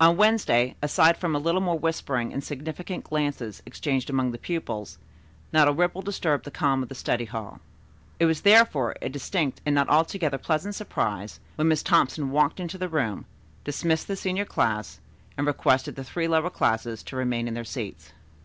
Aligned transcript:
On 0.00 0.16
Wednesday, 0.16 0.74
aside 0.82 1.16
from 1.16 1.36
a 1.36 1.38
little 1.38 1.60
more 1.60 1.78
whispering 1.78 2.32
and 2.32 2.42
significant 2.42 3.04
glances 3.04 3.62
exchanged 3.64 4.10
among 4.10 4.32
the 4.32 4.36
pupils, 4.36 4.98
not 5.52 5.68
a 5.68 5.72
ripple 5.72 6.02
disturbed 6.02 6.44
the 6.44 6.50
calm 6.50 6.82
of 6.82 6.88
the 6.88 6.94
study 6.96 7.26
hall. 7.26 7.60
It 8.18 8.24
was 8.26 8.40
therefore 8.40 8.96
a 9.00 9.08
distinct 9.08 9.60
and 9.64 9.72
not 9.72 9.88
altogether 9.88 10.38
pleasant 10.38 10.74
surprise 10.74 11.38
when 11.54 11.68
Miss 11.68 11.84
Thompson 11.84 12.32
walked 12.32 12.58
into 12.58 12.78
the 12.78 12.88
room, 12.88 13.26
dismissed 13.62 14.08
the 14.08 14.16
senior 14.16 14.44
class 14.44 14.98
and 15.38 15.46
requested 15.46 15.94
the 15.94 16.02
three 16.02 16.26
lower 16.26 16.50
classes 16.50 17.04
to 17.04 17.14
remain 17.14 17.46
in 17.46 17.54
their 17.54 17.62
seats. 17.62 18.12